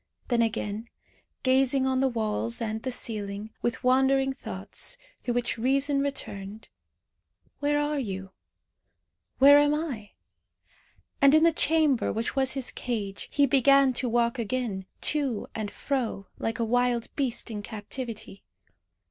[0.29, 0.89] Then again,
[1.43, 6.69] gazing on the walls and the ceiling, with wandering thoughts, through which reason returned.
[7.59, 8.31] "Where are you?
[9.37, 10.13] Where am I?"
[11.21, 15.69] And in the chamber which was his cage he began to walk again, to and
[15.69, 18.41] fro, like a wild beast in captivity.